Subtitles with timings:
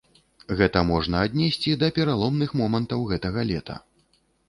[0.61, 3.83] Гэта можна аднесці да пераломных момантаў гэтага лета.